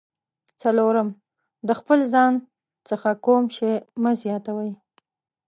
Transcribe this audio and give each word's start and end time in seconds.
څلورم: 0.61 1.09
د 1.67 1.69
خپل 1.79 1.99
ځان 2.13 2.33
څخه 2.89 3.09
کوم 3.25 3.43
شی 3.55 3.73
مه 4.01 4.11
زیاتوئ. 4.21 4.71